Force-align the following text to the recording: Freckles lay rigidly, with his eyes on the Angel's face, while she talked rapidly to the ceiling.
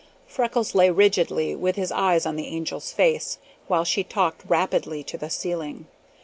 Freckles 0.25 0.73
lay 0.73 0.89
rigidly, 0.89 1.55
with 1.55 1.75
his 1.75 1.91
eyes 1.91 2.25
on 2.25 2.35
the 2.35 2.47
Angel's 2.47 2.91
face, 2.91 3.37
while 3.67 3.83
she 3.83 4.03
talked 4.03 4.43
rapidly 4.47 5.03
to 5.03 5.15
the 5.15 5.29
ceiling. 5.29 5.85